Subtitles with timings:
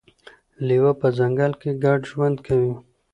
[0.67, 2.73] لیوه په ځنګل کې ګډ ژوند کوي.